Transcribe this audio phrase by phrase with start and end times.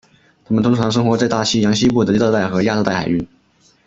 [0.45, 3.23] 它们通常生活在大西洋西部的热带和亚热带海域。